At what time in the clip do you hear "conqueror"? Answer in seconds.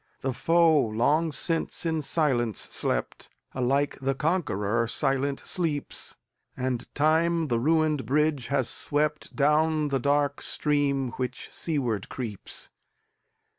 4.15-4.87